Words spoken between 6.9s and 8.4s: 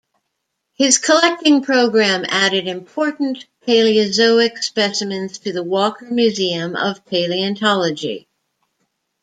Paleontology.